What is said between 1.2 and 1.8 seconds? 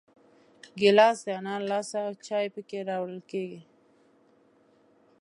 د انا له